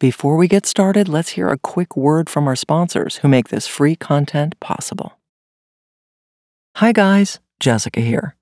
Before 0.00 0.36
we 0.38 0.48
get 0.48 0.64
started, 0.64 1.10
let's 1.10 1.30
hear 1.30 1.48
a 1.48 1.58
quick 1.58 1.94
word 1.94 2.30
from 2.30 2.48
our 2.48 2.56
sponsors 2.56 3.16
who 3.16 3.28
make 3.28 3.48
this 3.48 3.66
free 3.66 3.94
content 3.94 4.58
possible. 4.58 5.18
Hi, 6.76 6.92
guys, 6.92 7.38
Jessica 7.60 8.00
here. 8.00 8.34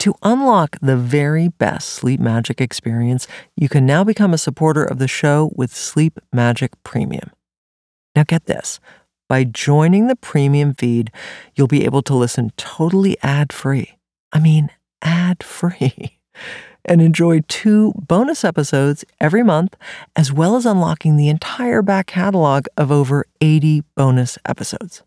To 0.00 0.14
unlock 0.22 0.76
the 0.82 0.98
very 0.98 1.48
best 1.48 1.88
Sleep 1.88 2.20
Magic 2.20 2.60
experience, 2.60 3.26
you 3.56 3.70
can 3.70 3.86
now 3.86 4.04
become 4.04 4.34
a 4.34 4.38
supporter 4.38 4.84
of 4.84 4.98
the 4.98 5.08
show 5.08 5.50
with 5.56 5.74
Sleep 5.74 6.20
Magic 6.30 6.72
Premium. 6.84 7.30
Now, 8.14 8.24
get 8.24 8.44
this 8.44 8.78
by 9.30 9.44
joining 9.44 10.08
the 10.08 10.16
premium 10.16 10.74
feed, 10.74 11.10
you'll 11.54 11.68
be 11.68 11.86
able 11.86 12.02
to 12.02 12.14
listen 12.14 12.50
totally 12.58 13.16
ad 13.22 13.50
free. 13.50 13.96
I 14.30 14.40
mean, 14.40 14.68
ad 15.00 15.42
free. 15.42 16.18
and 16.84 17.00
enjoy 17.00 17.40
two 17.48 17.92
bonus 17.96 18.44
episodes 18.44 19.04
every 19.20 19.42
month, 19.42 19.76
as 20.16 20.32
well 20.32 20.56
as 20.56 20.66
unlocking 20.66 21.16
the 21.16 21.28
entire 21.28 21.82
back 21.82 22.06
catalog 22.06 22.66
of 22.76 22.90
over 22.90 23.26
80 23.40 23.82
bonus 23.96 24.38
episodes. 24.44 25.02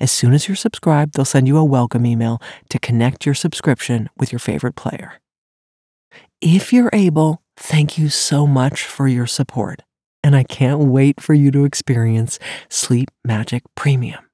As 0.00 0.12
soon 0.12 0.32
as 0.34 0.48
you're 0.48 0.56
subscribed, 0.56 1.14
they'll 1.14 1.24
send 1.24 1.48
you 1.48 1.56
a 1.56 1.64
welcome 1.64 2.06
email 2.06 2.40
to 2.70 2.78
connect 2.78 3.26
your 3.26 3.34
subscription 3.34 4.08
with 4.16 4.32
your 4.32 4.38
favorite 4.38 4.76
player. 4.76 5.14
If 6.40 6.72
you're 6.72 6.90
able, 6.92 7.42
thank 7.56 7.98
you 7.98 8.08
so 8.08 8.46
much 8.46 8.84
for 8.84 9.08
your 9.08 9.26
support, 9.26 9.82
and 10.22 10.36
I 10.36 10.44
can't 10.44 10.80
wait 10.80 11.20
for 11.20 11.34
you 11.34 11.50
to 11.50 11.64
experience 11.64 12.38
Sleep 12.68 13.10
Magic 13.24 13.62
Premium. 13.74 14.27